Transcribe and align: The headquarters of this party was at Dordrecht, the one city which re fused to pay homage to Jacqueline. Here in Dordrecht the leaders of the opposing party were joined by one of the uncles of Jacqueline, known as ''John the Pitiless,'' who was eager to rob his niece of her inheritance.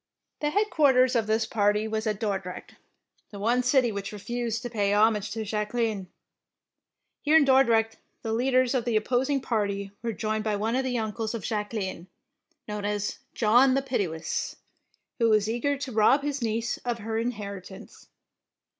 The 0.39 0.49
headquarters 0.49 1.15
of 1.15 1.27
this 1.27 1.45
party 1.45 1.87
was 1.87 2.07
at 2.07 2.19
Dordrecht, 2.19 2.73
the 3.29 3.37
one 3.37 3.61
city 3.61 3.91
which 3.91 4.11
re 4.11 4.17
fused 4.17 4.63
to 4.63 4.69
pay 4.71 4.95
homage 4.95 5.29
to 5.29 5.43
Jacqueline. 5.45 6.07
Here 7.21 7.37
in 7.37 7.45
Dordrecht 7.45 7.97
the 8.23 8.33
leaders 8.33 8.73
of 8.73 8.85
the 8.85 8.95
opposing 8.95 9.41
party 9.41 9.91
were 10.01 10.11
joined 10.11 10.43
by 10.43 10.55
one 10.55 10.75
of 10.75 10.83
the 10.83 10.97
uncles 10.97 11.35
of 11.35 11.43
Jacqueline, 11.43 12.07
known 12.67 12.83
as 12.83 13.19
''John 13.35 13.75
the 13.75 13.83
Pitiless,'' 13.83 14.55
who 15.19 15.29
was 15.29 15.47
eager 15.47 15.77
to 15.77 15.91
rob 15.91 16.23
his 16.23 16.41
niece 16.41 16.77
of 16.77 16.97
her 16.97 17.19
inheritance. 17.19 18.07